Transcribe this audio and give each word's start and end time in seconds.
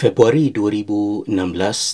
Februari 0.00 0.48
2016, 0.48 1.28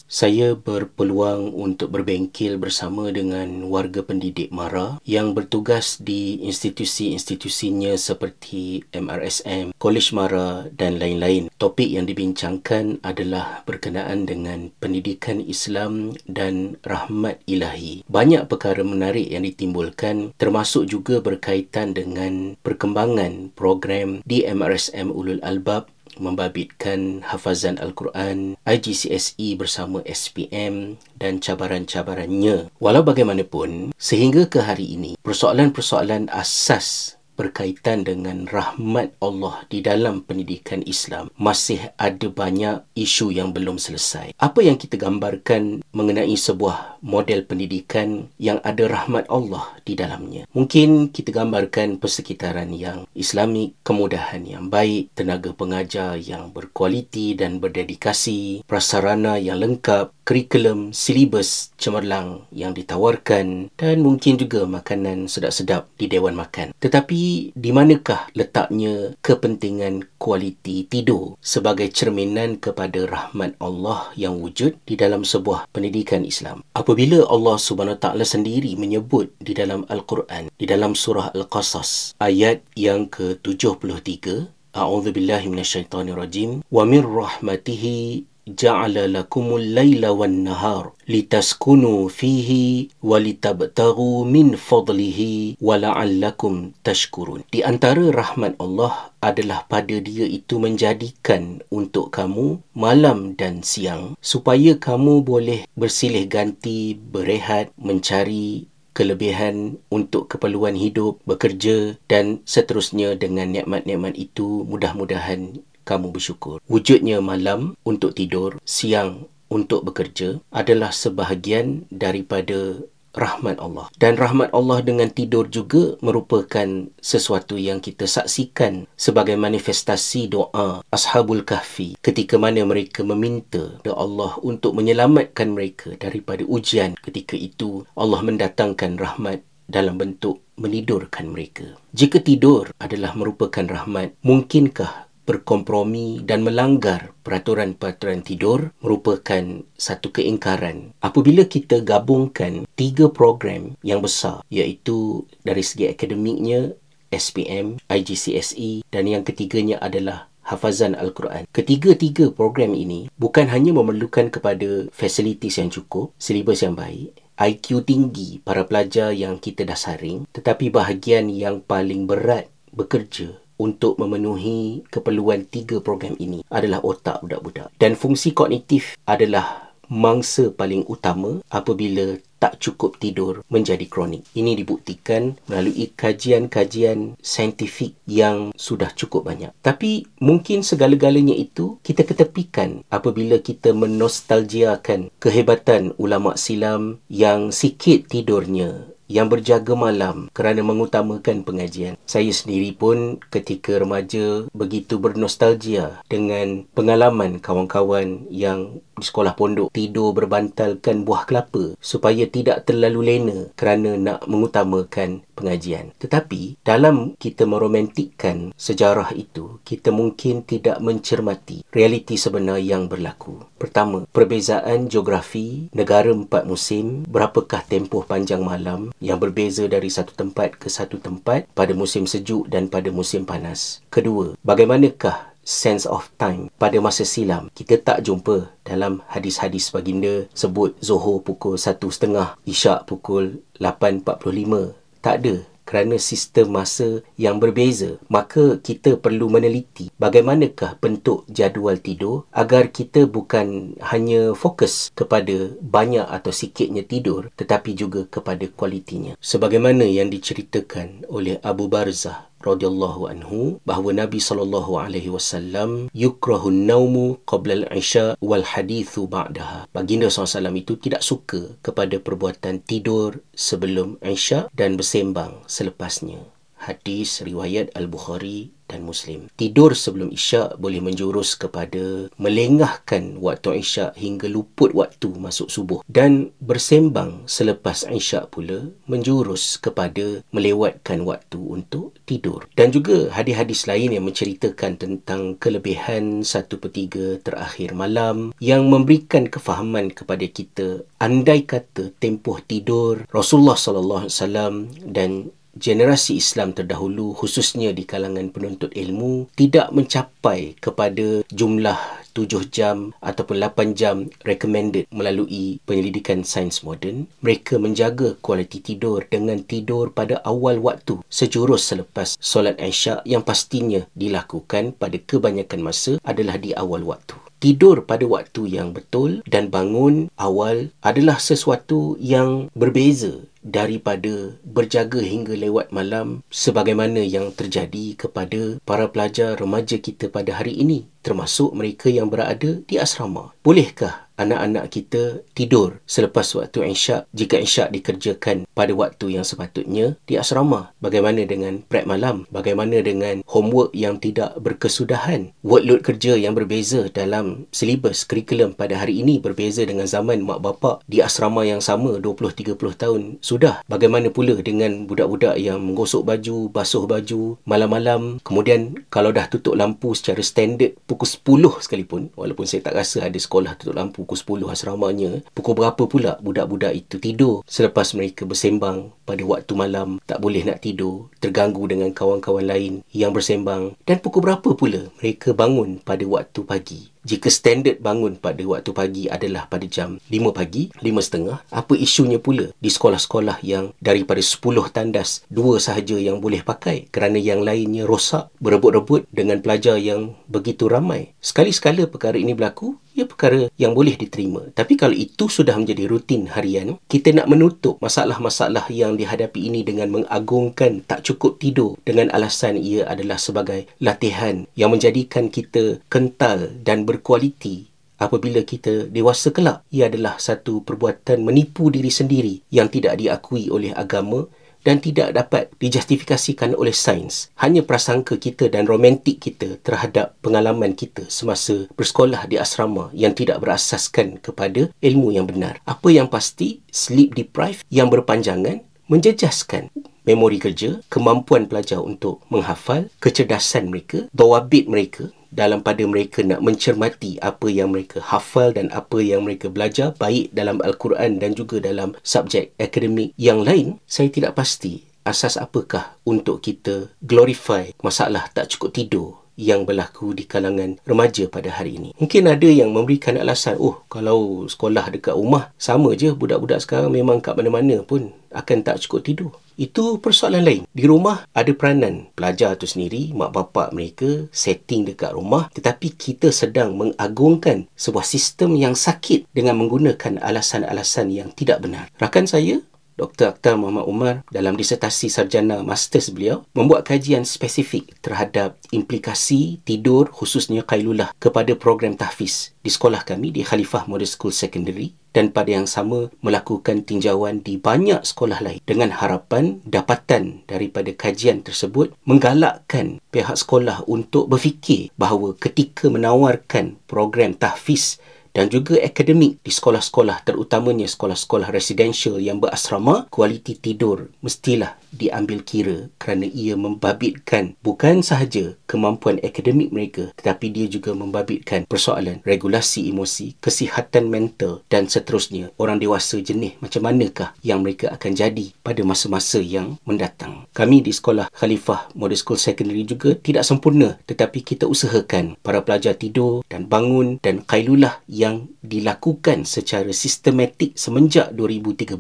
saya 0.07 0.55
berpeluang 0.55 1.51
untuk 1.51 1.91
berbengkel 1.91 2.55
bersama 2.55 3.11
dengan 3.11 3.67
warga 3.67 3.99
pendidik 4.07 4.55
MARA 4.55 5.03
yang 5.03 5.35
bertugas 5.35 5.99
di 5.99 6.39
institusi-institusinya 6.47 7.99
seperti 7.99 8.87
MRSM, 8.95 9.75
Kolej 9.75 10.15
MARA 10.15 10.71
dan 10.71 11.03
lain-lain. 11.03 11.51
Topik 11.59 11.91
yang 11.91 12.07
dibincangkan 12.07 13.03
adalah 13.03 13.67
berkenaan 13.67 14.23
dengan 14.23 14.71
pendidikan 14.79 15.43
Islam 15.43 16.15
dan 16.31 16.79
rahmat 16.87 17.43
ilahi. 17.51 18.07
Banyak 18.07 18.47
perkara 18.47 18.87
menarik 18.87 19.27
yang 19.27 19.43
ditimbulkan 19.43 20.31
termasuk 20.39 20.87
juga 20.87 21.19
berkaitan 21.19 21.91
dengan 21.91 22.55
perkembangan 22.63 23.51
program 23.59 24.23
di 24.23 24.47
MRSM 24.47 25.11
Ulul 25.11 25.43
Albab 25.43 25.96
membabitkan 26.19 27.25
hafazan 27.25 27.81
Al-Quran, 27.81 28.57
IGCSE 28.65 29.57
bersama 29.57 30.01
SPM 30.05 31.01
dan 31.17 31.39
cabaran-cabarannya. 31.39 32.73
Walau 32.81 33.03
bagaimanapun, 33.05 33.93
sehingga 33.97 34.49
ke 34.49 34.65
hari 34.65 34.97
ini, 34.97 35.21
persoalan-persoalan 35.21 36.33
asas 36.33 37.17
berkaitan 37.37 38.03
dengan 38.03 38.49
rahmat 38.49 39.13
Allah 39.21 39.63
di 39.69 39.85
dalam 39.85 40.25
pendidikan 40.25 40.81
Islam 40.89 41.29
masih 41.37 41.93
ada 42.01 42.33
banyak 42.33 42.81
isu 42.97 43.37
yang 43.37 43.53
belum 43.53 43.77
selesai. 43.77 44.33
Apa 44.41 44.65
yang 44.65 44.81
kita 44.81 44.97
gambarkan 44.97 45.85
mengenai 45.93 46.33
sebuah 46.33 47.05
model 47.05 47.45
pendidikan 47.45 48.33
yang 48.41 48.59
ada 48.65 48.89
rahmat 48.89 49.29
Allah 49.29 49.77
di 49.85 49.93
dalamnya? 49.93 50.49
Mungkin 50.57 51.13
kita 51.13 51.37
gambarkan 51.37 52.01
persekitaran 52.01 52.73
yang 52.73 53.05
Islamik, 53.13 53.77
kemudahan 53.85 54.49
yang 54.49 54.73
baik, 54.73 55.13
tenaga 55.13 55.53
pengajar 55.53 56.17
yang 56.17 56.49
berkualiti 56.57 57.37
dan 57.37 57.61
berdedikasi, 57.61 58.65
prasarana 58.65 59.37
yang 59.37 59.61
lengkap, 59.61 60.16
kurikulum, 60.27 60.91
silibus 60.91 61.71
cemerlang 61.79 62.51
yang 62.51 62.75
ditawarkan 62.75 63.71
dan 63.79 63.97
mungkin 64.03 64.35
juga 64.35 64.67
makanan 64.67 65.31
sedap-sedap 65.31 65.87
di 65.95 66.11
Dewan 66.11 66.35
Makan. 66.35 66.75
Tetapi 66.83 67.55
di 67.55 67.71
manakah 67.71 68.27
letaknya 68.35 69.15
kepentingan 69.23 70.19
kualiti 70.19 70.83
tidur 70.91 71.39
sebagai 71.39 71.87
cerminan 71.95 72.59
kepada 72.59 73.07
rahmat 73.07 73.55
Allah 73.63 74.11
yang 74.19 74.43
wujud 74.43 74.75
di 74.83 74.99
dalam 74.99 75.23
sebuah 75.23 75.71
pendidikan 75.71 76.27
Islam? 76.27 76.67
Apabila 76.75 77.23
Allah 77.31 77.55
Subhanahu 77.55 78.03
Taala 78.03 78.27
sendiri 78.27 78.75
menyebut 78.75 79.31
di 79.39 79.55
dalam 79.55 79.87
Al-Quran, 79.87 80.51
di 80.59 80.67
dalam 80.67 80.99
surah 80.99 81.31
Al-Qasas 81.39 82.19
ayat 82.19 82.67
yang 82.75 83.07
ke-73, 83.07 84.51
A'udzu 84.77 85.09
billahi 85.09 85.49
minasyaitonir 85.49 86.21
rajim. 86.21 86.61
Wa 86.69 86.85
min 86.85 87.01
rahmatihi 87.01 88.29
ja'ala 88.47 89.11
lakumul 89.11 89.75
laila 89.75 90.15
wan 90.15 90.47
nahar 90.47 90.95
litaskunu 91.11 92.07
fihi 92.07 92.95
wa 93.03 93.19
litabtaghu 93.19 94.23
min 94.23 94.55
fadlihi 94.55 95.59
wa 95.59 95.75
la'allakum 95.75 96.71
tashkurun 96.87 97.43
di 97.51 97.67
antara 97.67 98.15
rahmat 98.15 98.55
Allah 98.63 99.11
adalah 99.19 99.67
pada 99.67 99.99
dia 99.99 100.31
itu 100.31 100.63
menjadikan 100.63 101.59
untuk 101.75 102.15
kamu 102.15 102.63
malam 102.71 103.35
dan 103.35 103.67
siang 103.67 104.15
supaya 104.23 104.79
kamu 104.79 105.27
boleh 105.27 105.67
bersilih 105.75 106.31
ganti 106.31 106.95
berehat 106.95 107.75
mencari 107.75 108.71
kelebihan 108.97 109.77
untuk 109.93 110.33
keperluan 110.33 110.73
hidup, 110.73 111.21
bekerja 111.29 112.01
dan 112.09 112.41
seterusnya 112.49 113.13
dengan 113.21 113.53
nikmat-nikmat 113.53 114.17
itu 114.17 114.65
mudah-mudahan 114.65 115.61
kamu 115.87 116.11
bersyukur. 116.11 116.59
Wujudnya 116.67 117.23
malam 117.23 117.79
untuk 117.87 118.19
tidur, 118.19 118.59
siang 118.67 119.31
untuk 119.47 119.87
bekerja 119.87 120.43
adalah 120.51 120.91
sebahagian 120.91 121.87
daripada 121.95 122.83
rahmat 123.17 123.57
Allah. 123.59 123.89
Dan 123.97 124.21
rahmat 124.21 124.53
Allah 124.53 124.85
dengan 124.85 125.09
tidur 125.09 125.49
juga 125.49 125.97
merupakan 126.05 126.69
sesuatu 127.01 127.57
yang 127.57 127.81
kita 127.81 128.05
saksikan 128.05 128.85
sebagai 128.95 129.35
manifestasi 129.41 130.29
doa 130.29 130.85
Ashabul 130.93 131.43
Kahfi 131.43 131.97
ketika 132.05 132.37
mana 132.37 132.63
mereka 132.69 133.03
meminta 133.03 133.81
kepada 133.81 133.97
Allah 133.97 134.37
untuk 134.45 134.77
menyelamatkan 134.77 135.49
mereka 135.57 135.97
daripada 135.97 136.45
ujian 136.45 136.93
ketika 137.01 137.35
itu 137.35 137.89
Allah 137.97 138.21
mendatangkan 138.21 139.01
rahmat 139.01 139.41
dalam 139.67 139.99
bentuk 139.99 140.45
menidurkan 140.57 141.29
mereka. 141.33 141.75
Jika 141.93 142.23
tidur 142.23 142.73
adalah 142.81 143.13
merupakan 143.19 143.65
rahmat, 143.67 144.17
mungkinkah 144.25 145.06
berkompromi 145.27 146.23
dan 146.23 146.47
melanggar 146.47 147.13
peraturan-peraturan 147.27 148.23
tidur 148.23 148.71
merupakan 148.79 149.67
satu 149.75 150.15
keingkaran. 150.15 150.95
Apabila 151.03 151.45
kita 151.45 151.83
gabungkan 151.83 152.65
tiga 152.79 153.11
program 153.11 153.75
yang 153.83 153.99
besar 153.99 154.47
iaitu 154.49 155.27
dari 155.43 155.67
segi 155.67 155.91
akademiknya 155.91 156.79
SPM, 157.11 157.83
IGCSE 157.91 158.87
dan 158.89 159.05
yang 159.11 159.27
ketiganya 159.27 159.83
adalah 159.83 160.31
hafazan 160.47 160.95
Al-Quran. 160.95 161.51
Ketiga-tiga 161.51 162.31
program 162.31 162.73
ini 162.79 163.11
bukan 163.19 163.51
hanya 163.51 163.75
memerlukan 163.75 164.31
kepada 164.31 164.87
fasilitis 164.95 165.59
yang 165.59 165.75
cukup, 165.75 166.15
silibus 166.23 166.63
yang 166.63 166.79
baik, 166.79 167.19
IQ 167.37 167.83
tinggi 167.83 168.41
para 168.47 168.63
pelajar 168.65 169.11
yang 169.11 169.43
kita 169.43 169.67
dah 169.67 169.77
saring, 169.77 170.25
tetapi 170.31 170.71
bahagian 170.71 171.27
yang 171.29 171.61
paling 171.61 172.07
berat 172.07 172.47
bekerja 172.71 173.46
untuk 173.57 173.97
memenuhi 174.01 174.85
keperluan 174.89 175.49
tiga 175.49 175.81
program 175.81 176.17
ini 176.21 176.45
adalah 176.49 176.81
otak 176.85 177.25
budak-budak. 177.25 177.73
Dan 177.77 177.97
fungsi 177.97 178.33
kognitif 178.37 178.97
adalah 179.09 179.67
mangsa 179.89 180.51
paling 180.51 180.83
utama 180.91 181.43
apabila 181.51 182.19
tak 182.37 182.61
cukup 182.61 183.01
tidur 183.01 183.41
menjadi 183.49 183.89
kronik. 183.89 184.29
Ini 184.37 184.53
dibuktikan 184.61 185.41
melalui 185.49 185.89
kajian-kajian 185.97 187.17
saintifik 187.17 187.97
yang 188.05 188.53
sudah 188.55 188.93
cukup 188.93 189.25
banyak. 189.25 189.53
Tapi 189.65 190.05
mungkin 190.21 190.61
segala-galanya 190.61 191.33
itu 191.33 191.81
kita 191.81 192.05
ketepikan 192.05 192.85
apabila 192.93 193.41
kita 193.41 193.73
menostalgiakan 193.73 195.09
kehebatan 195.17 195.97
ulama 195.97 196.37
silam 196.37 197.01
yang 197.09 197.49
sikit 197.51 198.13
tidurnya 198.13 198.96
yang 199.07 199.31
berjaga 199.31 199.75
malam 199.75 200.31
kerana 200.35 200.63
mengutamakan 200.63 201.43
pengajian. 201.47 201.99
Saya 202.07 202.31
sendiri 202.31 202.75
pun 202.75 203.23
ketika 203.31 203.79
remaja 203.79 204.47
begitu 204.55 204.99
bernostalgia 204.99 206.03
dengan 206.11 206.67
pengalaman 206.75 207.39
kawan-kawan 207.39 208.27
yang 208.31 208.83
sekolah 208.99 209.37
pondok 209.37 209.73
tidur 209.73 210.17
berbantalkan 210.17 211.05
buah 211.05 211.29
kelapa 211.29 211.77
supaya 211.79 212.25
tidak 212.27 212.65
terlalu 212.65 213.01
lena 213.13 213.39
kerana 213.55 213.95
nak 213.97 214.25
mengutamakan 214.25 215.23
pengajian. 215.37 215.93
Tetapi 216.01 216.65
dalam 216.65 217.13
kita 217.21 217.45
meromantikkan 217.45 218.57
sejarah 218.57 219.13
itu, 219.13 219.61
kita 219.69 219.93
mungkin 219.93 220.43
tidak 220.43 220.81
mencermati 220.81 221.61
realiti 221.69 222.17
sebenar 222.17 222.57
yang 222.57 222.89
berlaku. 222.89 223.45
Pertama, 223.61 224.09
perbezaan 224.09 224.89
geografi 224.89 225.69
negara 225.77 226.09
empat 226.09 226.49
musim, 226.49 227.05
berapakah 227.05 227.61
tempoh 227.69 228.09
panjang 228.09 228.41
malam 228.41 228.97
yang 229.05 229.21
berbeza 229.21 229.69
dari 229.69 229.93
satu 229.93 230.17
tempat 230.17 230.57
ke 230.57 230.73
satu 230.73 230.97
tempat 230.97 231.45
pada 231.53 231.77
musim 231.77 232.09
sejuk 232.09 232.49
dan 232.49 232.73
pada 232.73 232.89
musim 232.89 233.29
panas. 233.29 233.85
Kedua, 233.93 234.33
bagaimanakah 234.41 235.36
sense 235.47 235.87
of 235.87 236.11
time 236.19 236.51
pada 236.59 236.83
masa 236.83 237.07
silam. 237.07 237.49
Kita 237.55 237.79
tak 237.79 238.03
jumpa 238.03 238.51
dalam 238.67 239.07
hadis-hadis 239.07 239.71
baginda 239.71 240.27
sebut 240.35 240.75
Zohor 240.83 241.23
pukul 241.23 241.55
1.30 241.55 242.43
Isyak 242.45 242.91
pukul 242.91 243.47
8.45 243.63 244.75
tak 244.99 245.23
ada 245.23 245.47
kerana 245.67 245.99
sistem 245.99 246.55
masa 246.55 247.03
yang 247.19 247.43
berbeza. 247.43 247.99
Maka 248.07 248.63
kita 248.63 248.97
perlu 248.97 249.27
meneliti 249.27 249.91
bagaimanakah 249.99 250.79
bentuk 250.79 251.27
jadual 251.27 251.83
tidur 251.83 252.25
agar 252.31 252.71
kita 252.71 253.11
bukan 253.11 253.75
hanya 253.83 254.33
fokus 254.33 254.95
kepada 254.95 255.59
banyak 255.59 256.07
atau 256.07 256.31
sikitnya 256.31 256.87
tidur 256.87 257.29
tetapi 257.35 257.75
juga 257.75 258.07
kepada 258.07 258.47
kualitinya. 258.47 259.19
Sebagaimana 259.19 259.83
yang 259.83 260.09
diceritakan 260.09 261.11
oleh 261.11 261.43
Abu 261.43 261.67
Barzah 261.67 262.31
radhiyallahu 262.45 263.09
anhu 263.09 263.59
bahawa 263.65 264.07
Nabi 264.07 264.21
sallallahu 264.21 264.77
alaihi 264.77 265.09
wasallam 265.09 265.89
yukrahu 265.97 266.53
naumu 266.53 267.17
qabla 267.25 267.65
al-isha 267.65 268.15
wal 268.21 268.45
hadithu 268.45 269.09
ba'daha. 269.09 269.71
Baginda 269.73 270.13
SAW 270.13 270.53
itu 270.55 270.77
tidak 270.77 271.01
suka 271.01 271.57
kepada 271.65 271.97
perbuatan 271.97 272.61
tidur 272.63 273.25
sebelum 273.33 273.97
isya 274.05 274.53
dan 274.53 274.77
bersembang 274.77 275.43
selepasnya. 275.49 276.36
Hadis 276.67 277.23
riwayat 277.23 277.71
Al-Bukhari 277.79 278.57
dan 278.67 278.83
Muslim. 278.83 279.31
Tidur 279.39 279.73
sebelum 279.79 280.11
Isyak 280.11 280.59
boleh 280.59 280.83
menjurus 280.83 281.39
kepada 281.39 282.11
melengahkan 282.19 283.23
waktu 283.23 283.63
Isyak 283.63 283.95
hingga 283.95 284.27
luput 284.27 284.75
waktu 284.75 285.07
masuk 285.15 285.49
subuh 285.49 285.81
dan 285.87 286.35
bersembang 286.43 287.25
selepas 287.31 287.87
Isyak 287.87 288.35
pula 288.35 288.75
menjurus 288.91 289.57
kepada 289.63 290.27
melewatkan 290.35 291.07
waktu 291.07 291.39
untuk 291.39 291.95
tidur. 292.05 292.51
Dan 292.59 292.75
juga 292.75 293.15
hadis-hadis 293.15 293.71
lain 293.71 293.95
yang 293.95 294.05
menceritakan 294.05 294.79
tentang 294.79 295.39
kelebihan 295.39 296.27
satu 296.27 296.59
per 296.59 296.75
tiga 296.75 297.23
terakhir 297.23 297.73
malam 297.73 298.35
yang 298.43 298.67
memberikan 298.67 299.31
kefahaman 299.31 299.95
kepada 299.95 300.27
kita 300.27 300.83
andai 300.99 301.47
kata 301.47 301.95
tempoh 302.03 302.43
tidur 302.43 303.07
Rasulullah 303.15 303.55
sallallahu 303.55 304.03
alaihi 304.07 304.15
wasallam 304.19 304.55
dan 304.83 305.11
generasi 305.57 306.21
Islam 306.21 306.53
terdahulu 306.53 307.17
khususnya 307.17 307.73
di 307.73 307.89
kalangan 307.89 308.29
penuntut 308.29 308.77
ilmu 308.77 309.33
tidak 309.33 309.73
mencapai 309.73 310.55
kepada 310.61 311.25
jumlah 311.33 311.81
7 312.17 312.49
jam 312.49 312.97
ataupun 313.05 313.37
8 313.41 313.77
jam 313.77 314.09
recommended 314.25 314.89
melalui 314.89 315.61
penyelidikan 315.69 316.25
sains 316.25 316.65
moden. 316.65 317.09
Mereka 317.21 317.61
menjaga 317.61 318.17
kualiti 318.25 318.65
tidur 318.65 319.05
dengan 319.09 319.41
tidur 319.45 319.93
pada 319.93 320.25
awal 320.25 320.61
waktu 320.61 321.01
sejurus 321.13 321.69
selepas 321.69 322.17
solat 322.21 322.57
isyak 322.57 323.05
yang 323.05 323.21
pastinya 323.21 323.85
dilakukan 323.93 324.73
pada 324.77 324.97
kebanyakan 324.97 325.61
masa 325.61 325.93
adalah 326.05 326.41
di 326.41 326.57
awal 326.57 326.85
waktu 326.85 327.26
tidur 327.39 327.85
pada 327.85 328.05
waktu 328.09 328.57
yang 328.57 328.73
betul 328.73 329.21
dan 329.29 329.53
bangun 329.53 330.09
awal 330.17 330.73
adalah 330.81 331.21
sesuatu 331.21 331.95
yang 332.01 332.49
berbeza 332.57 333.25
daripada 333.47 334.35
berjaga 334.43 334.99
hingga 334.99 335.39
lewat 335.39 335.71
malam 335.71 336.27
sebagaimana 336.35 336.99
yang 336.99 337.31
terjadi 337.31 337.95
kepada 337.95 338.59
para 338.67 338.91
pelajar 338.91 339.39
remaja 339.39 339.79
kita 339.79 340.11
pada 340.11 340.43
hari 340.43 340.59
ini 340.59 340.91
termasuk 341.07 341.55
mereka 341.55 341.87
yang 341.87 342.11
berada 342.11 342.59
di 342.67 342.75
asrama. 342.83 343.31
Bolehkah 343.47 344.06
anak-anak 344.17 344.73
kita 344.73 345.25
tidur 345.37 345.81
selepas 345.85 346.27
waktu 346.37 346.73
isyak 346.73 347.09
jika 347.13 347.37
isyak 347.41 347.73
dikerjakan 347.73 348.49
pada 348.57 348.73
waktu 348.73 349.21
yang 349.21 349.25
sepatutnya 349.25 350.01
di 350.09 350.17
asrama. 350.17 350.73
Bagaimana 350.81 351.23
dengan 351.29 351.63
prep 351.65 351.85
malam? 351.85 352.25
Bagaimana 352.33 352.81
dengan 352.81 353.21
homework 353.29 353.77
yang 353.77 354.01
tidak 354.01 354.37
berkesudahan? 354.41 355.37
Workload 355.45 355.85
kerja 355.85 356.17
yang 356.17 356.33
berbeza 356.33 356.89
dalam 356.91 357.47
silibus 357.53 358.09
kurikulum 358.09 358.57
pada 358.57 358.81
hari 358.81 359.05
ini 359.05 359.21
berbeza 359.21 359.63
dengan 359.63 359.85
zaman 359.85 360.25
mak 360.25 360.41
bapak 360.41 360.83
di 360.89 361.05
asrama 361.05 361.45
yang 361.45 361.61
sama 361.61 362.01
20-30 362.01 362.57
tahun 362.57 363.03
sudah. 363.21 363.63
Bagaimana 363.69 364.09
pula 364.09 364.37
dengan 364.41 364.89
budak-budak 364.89 365.37
yang 365.37 365.61
menggosok 365.61 366.03
baju, 366.09 366.49
basuh 366.49 366.89
baju 366.89 367.37
malam-malam 367.45 368.23
kemudian 368.25 368.81
kalau 368.89 369.13
dah 369.13 369.29
tutup 369.29 369.59
lampu 369.59 369.93
secara 369.93 370.23
standard 370.23 370.79
pukul 370.89 371.05
10 371.05 371.67
sekalipun 371.67 372.09
walaupun 372.17 372.49
saya 372.49 372.65
tak 372.65 372.79
rasa 372.79 373.05
ada 373.05 373.19
sekolah 373.19 373.59
tutup 373.59 373.77
lampu 373.77 374.06
pukul 374.07 374.47
10 374.47 374.55
asramanya, 374.55 375.19
pukul 375.35 375.59
berapa 375.59 375.83
pula 375.91 376.15
budak-budak 376.23 376.79
itu 376.79 377.03
tidur? 377.03 377.43
Selepas 377.51 377.91
mereka 377.99 378.23
bersembang 378.23 378.95
pada 379.03 379.27
waktu 379.27 379.53
malam, 379.59 379.99
tak 380.07 380.23
boleh 380.23 380.47
nak 380.47 380.63
tidur, 380.63 381.11
terganggu 381.19 381.67
dengan 381.67 381.91
kawan-kawan 381.91 382.47
lain 382.47 382.87
yang 382.95 383.11
bersembang. 383.11 383.75
Dan 383.83 383.99
pukul 383.99 384.23
berapa 384.23 384.55
pula 384.55 384.95
mereka 385.03 385.35
bangun 385.35 385.83
pada 385.83 386.07
waktu 386.07 386.47
pagi 386.47 386.96
jika 387.07 387.31
standard 387.31 387.79
bangun 387.79 388.19
pada 388.19 388.43
waktu 388.43 388.75
pagi 388.75 389.05
adalah 389.07 389.47
pada 389.47 389.63
jam 389.71 390.03
5 390.11 390.35
pagi, 390.35 390.75
5.30, 390.83 391.39
apa 391.55 391.75
isunya 391.79 392.19
pula 392.19 392.51
di 392.59 392.67
sekolah-sekolah 392.67 393.47
yang 393.47 393.71
daripada 393.79 394.19
10 394.19 394.43
tandas, 394.75 395.23
dua 395.31 395.63
sahaja 395.63 395.95
yang 395.95 396.19
boleh 396.19 396.43
pakai 396.43 396.91
kerana 396.91 397.23
yang 397.23 397.47
lainnya 397.47 397.87
rosak, 397.87 398.27
berebut-rebut 398.43 399.07
dengan 399.15 399.39
pelajar 399.39 399.79
yang 399.79 400.19
begitu 400.27 400.67
ramai. 400.67 401.15
Sekali-sekala 401.23 401.87
perkara 401.87 402.19
ini 402.19 402.35
berlaku, 402.35 402.75
ia 402.97 403.07
perkara 403.07 403.53
yang 403.61 403.77
boleh 403.77 403.95
diterima. 403.95 404.51
Tapi 404.57 404.75
kalau 404.75 404.97
itu 404.97 405.29
sudah 405.29 405.55
menjadi 405.55 405.87
rutin 405.87 406.33
harian, 406.33 406.81
kita 406.89 407.13
nak 407.13 407.29
menutup 407.31 407.77
masalah-masalah 407.79 408.67
yang 408.73 408.97
dihadapi 408.97 409.53
ini 409.53 409.63
dengan 409.63 409.93
mengagungkan 409.93 410.83
tak 410.83 411.05
cukup 411.07 411.39
tidur 411.39 411.77
dengan 411.85 412.09
alasan 412.11 412.57
ia 412.57 412.89
adalah 412.89 413.21
sebagai 413.21 413.69
latihan 413.79 414.49
yang 414.57 414.73
menjadikan 414.73 415.29
kita 415.29 415.79
kental 415.93 416.57
dan 416.65 416.89
ber 416.89 416.96
berkualiti 416.97 417.69
apabila 418.01 418.45
kita 418.45 418.89
dewasa 418.89 419.33
kelak. 419.33 419.65
Ia 419.73 419.89
adalah 419.93 420.17
satu 420.17 420.65
perbuatan 420.65 421.25
menipu 421.25 421.69
diri 421.69 421.93
sendiri 421.93 422.45
yang 422.53 422.73
tidak 422.73 423.01
diakui 423.01 423.49
oleh 423.53 423.73
agama 423.77 424.29
dan 424.67 424.83
tidak 424.83 425.15
dapat 425.15 425.55
dijustifikasikan 425.63 426.59
oleh 426.59 426.75
sains. 426.75 427.31
Hanya 427.39 427.63
prasangka 427.63 428.19
kita 428.19 428.51
dan 428.51 428.67
romantik 428.67 429.23
kita 429.23 429.63
terhadap 429.63 430.19
pengalaman 430.19 430.75
kita 430.75 431.07
semasa 431.07 431.71
bersekolah 431.79 432.27
di 432.27 432.35
asrama 432.35 432.91
yang 432.91 433.15
tidak 433.15 433.39
berasaskan 433.39 434.19
kepada 434.19 434.67
ilmu 434.83 435.15
yang 435.15 435.31
benar. 435.31 435.63
Apa 435.63 435.95
yang 435.95 436.11
pasti, 436.11 436.67
sleep 436.75 437.15
deprived 437.15 437.63
yang 437.71 437.87
berpanjangan 437.87 438.67
menjejaskan 438.91 439.71
memori 440.07 440.39
kerja, 440.39 440.81
kemampuan 440.89 441.51
pelajar 441.51 441.83
untuk 441.83 442.23
menghafal, 442.31 442.87
kecerdasan 443.03 443.69
mereka, 443.69 444.07
dawabit 444.15 444.71
mereka 444.71 445.11
dalam 445.35 445.61
pada 445.61 445.85
mereka 445.85 446.25
nak 446.25 446.41
mencermati 446.41 447.21
apa 447.21 447.51
yang 447.51 447.75
mereka 447.75 448.01
hafal 448.01 448.55
dan 448.55 448.73
apa 448.73 449.03
yang 449.03 449.27
mereka 449.27 449.53
belajar 449.53 449.93
baik 449.99 450.33
dalam 450.33 450.63
Al-Quran 450.65 451.21
dan 451.21 451.37
juga 451.37 451.61
dalam 451.61 451.93
subjek 452.01 452.57
akademik. 452.57 453.13
Yang 453.19 453.41
lain, 453.45 453.67
saya 453.85 454.09
tidak 454.09 454.39
pasti 454.39 454.87
asas 455.07 455.39
apakah 455.39 455.95
untuk 456.03 456.43
kita 456.43 456.91
glorify 456.99 457.71
masalah 457.79 458.27
tak 458.35 458.51
cukup 458.51 458.75
tidur 458.75 459.26
yang 459.37 459.69
berlaku 459.69 460.17
di 460.17 460.25
kalangan 460.25 460.81
remaja 460.83 461.29
pada 461.29 461.53
hari 461.53 461.77
ini. 461.77 461.91
Mungkin 462.01 462.27
ada 462.27 462.49
yang 462.49 462.73
memberikan 462.73 463.21
alasan, 463.21 463.61
oh 463.61 463.85
kalau 463.87 464.49
sekolah 464.49 464.91
dekat 464.91 465.15
rumah, 465.15 465.53
sama 465.61 465.93
je 465.95 466.11
budak-budak 466.17 466.65
sekarang 466.65 466.91
memang 466.91 467.21
kat 467.21 467.37
mana-mana 467.37 467.85
pun 467.85 468.11
akan 468.33 468.59
tak 468.65 468.83
cukup 468.85 469.01
tidur. 469.05 469.33
Itu 469.57 470.05
persoalan 470.05 470.45
lain. 470.45 470.63
Di 470.69 470.85
rumah 470.85 471.25
ada 471.33 471.49
peranan 471.57 472.13
pelajar 472.13 472.61
itu 472.61 472.69
sendiri, 472.69 473.17
mak 473.17 473.33
bapak 473.33 473.73
mereka 473.73 474.29
setting 474.29 474.85
dekat 474.85 475.17
rumah 475.17 475.49
tetapi 475.57 475.97
kita 475.97 476.29
sedang 476.29 476.77
mengagungkan 476.77 477.65
sebuah 477.73 478.05
sistem 478.05 478.53
yang 478.53 478.77
sakit 478.77 479.25
dengan 479.33 479.57
menggunakan 479.57 480.21
alasan-alasan 480.21 481.09
yang 481.09 481.29
tidak 481.33 481.65
benar. 481.65 481.89
Rakan 481.97 482.29
saya 482.29 482.61
Dr. 482.97 483.37
Akhtar 483.37 483.61
Muhammad 483.61 483.85
Umar 483.85 484.15
dalam 484.33 484.57
disertasi 484.57 485.13
sarjana 485.13 485.61
masters 485.61 486.09
beliau 486.09 486.49
membuat 486.57 486.89
kajian 486.89 487.29
spesifik 487.29 487.93
terhadap 488.01 488.57
implikasi 488.73 489.61
tidur 489.69 490.09
khususnya 490.09 490.65
Kailulah 490.65 491.13
kepada 491.21 491.53
program 491.53 491.93
tahfiz 491.93 492.57
di 492.65 492.73
sekolah 492.73 493.05
kami 493.05 493.37
di 493.37 493.45
Khalifah 493.45 493.85
Model 493.85 494.09
School 494.09 494.33
Secondary 494.33 494.97
dan 495.17 495.33
pada 495.33 495.49
yang 495.49 495.65
sama 495.65 496.13
melakukan 496.21 496.85
tinjauan 496.85 497.41
di 497.41 497.57
banyak 497.57 498.05
sekolah 498.05 498.45
lain 498.45 498.61
dengan 498.69 498.93
harapan 498.93 499.65
dapatan 499.65 500.45
daripada 500.45 500.93
kajian 500.93 501.41
tersebut 501.41 501.97
menggalakkan 502.05 503.01
pihak 503.09 503.37
sekolah 503.37 503.85
untuk 503.89 504.29
berfikir 504.29 504.93
bahawa 505.01 505.33
ketika 505.37 505.89
menawarkan 505.89 506.77
program 506.85 507.33
tahfiz 507.33 507.97
dan 508.37 508.53
juga 508.53 508.77
akademik 508.85 509.41
di 509.41 509.49
sekolah-sekolah 509.49 510.21
terutamanya 510.29 510.85
sekolah-sekolah 510.85 511.49
residential 511.49 512.21
yang 512.21 512.37
berasrama 512.37 513.09
kualiti 513.09 513.57
tidur 513.57 514.13
mestilah 514.21 514.77
diambil 514.97 515.45
kira 515.45 515.93
kerana 516.01 516.25
ia 516.27 516.57
membabitkan 516.57 517.55
bukan 517.61 518.01
sahaja 518.01 518.57
kemampuan 518.65 519.21
akademik 519.21 519.71
mereka 519.71 520.11
tetapi 520.17 520.51
dia 520.51 520.67
juga 520.67 520.97
membabitkan 520.97 521.69
persoalan 521.69 522.25
regulasi 522.25 522.89
emosi, 522.89 523.37
kesihatan 523.39 524.09
mental 524.09 524.65
dan 524.73 524.89
seterusnya 524.89 525.53
orang 525.61 525.79
dewasa 525.79 526.19
jenis 526.19 526.57
macam 526.59 526.89
manakah 526.89 527.37
yang 527.45 527.61
mereka 527.61 527.93
akan 527.93 528.13
jadi 528.17 528.47
pada 528.65 528.83
masa-masa 528.83 529.39
yang 529.39 529.77
mendatang. 529.85 530.49
Kami 530.57 530.81
di 530.81 530.91
sekolah 530.91 531.29
Khalifah 531.31 531.93
Model 531.93 532.19
School 532.19 532.41
Secondary 532.41 532.83
juga 532.89 533.15
tidak 533.21 533.45
sempurna 533.45 534.01
tetapi 534.09 534.43
kita 534.43 534.65
usahakan 534.65 535.37
para 535.45 535.61
pelajar 535.61 535.93
tidur 535.95 536.41
dan 536.49 536.65
bangun 536.65 537.21
dan 537.21 537.45
kailulah 537.45 538.01
yang 538.09 538.49
dilakukan 538.67 539.47
secara 539.47 539.89
sistematik 539.95 540.75
semenjak 540.75 541.33
2013 541.33 541.97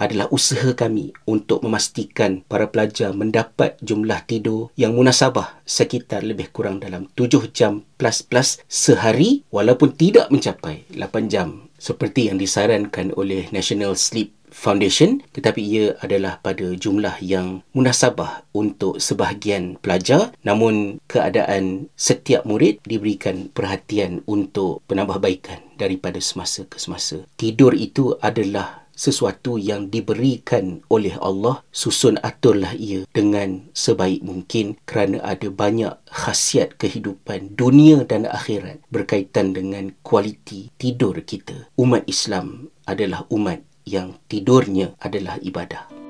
adalah 0.00 0.26
usaha 0.32 0.72
kami 0.72 1.12
untuk 1.28 1.60
memastikan 1.62 2.42
para 2.48 2.72
pelajar 2.72 3.12
mendapat 3.12 3.76
jumlah 3.84 4.24
tidur 4.24 4.72
yang 4.74 4.96
munasabah 4.96 5.60
sekitar 5.68 6.24
lebih 6.24 6.48
kurang 6.50 6.80
dalam 6.80 7.06
7 7.14 7.52
jam 7.52 7.84
plus-plus 8.00 8.64
sehari 8.66 9.44
walaupun 9.52 9.92
tidak 9.94 10.32
mencapai 10.32 10.88
8 10.92 11.32
jam. 11.32 11.68
Seperti 11.76 12.32
yang 12.32 12.40
disarankan 12.40 13.12
oleh 13.20 13.52
National 13.52 14.00
Sleep 14.00 14.32
Foundation 14.50 15.22
tetapi 15.34 15.60
ia 15.62 15.86
adalah 16.02 16.38
pada 16.40 16.74
jumlah 16.74 17.18
yang 17.22 17.62
munasabah 17.72 18.46
untuk 18.54 18.98
sebahagian 18.98 19.78
pelajar. 19.78 20.32
Namun 20.42 21.02
keadaan 21.10 21.92
setiap 21.98 22.46
murid 22.48 22.82
diberikan 22.86 23.52
perhatian 23.52 24.22
untuk 24.24 24.82
penambahbaikan 24.90 25.62
daripada 25.76 26.18
semasa 26.22 26.64
ke 26.66 26.80
semasa. 26.80 27.24
Tidur 27.36 27.76
itu 27.76 28.16
adalah 28.24 28.86
sesuatu 28.96 29.60
yang 29.60 29.92
diberikan 29.92 30.80
oleh 30.88 31.14
Allah. 31.20 31.60
Susun 31.70 32.16
aturlah 32.24 32.72
ia 32.74 33.04
dengan 33.12 33.68
sebaik 33.76 34.24
mungkin 34.24 34.80
kerana 34.88 35.20
ada 35.20 35.52
banyak 35.52 35.92
khasiat 36.08 36.80
kehidupan 36.80 37.54
dunia 37.54 38.08
dan 38.08 38.24
akhirat 38.24 38.80
berkaitan 38.88 39.52
dengan 39.52 39.92
kualiti 40.00 40.72
tidur 40.80 41.20
kita. 41.22 41.68
Umat 41.76 42.08
Islam 42.08 42.72
adalah 42.88 43.28
umat 43.28 43.60
yang 43.86 44.18
tidurnya 44.26 44.98
adalah 44.98 45.38
ibadah 45.38 46.05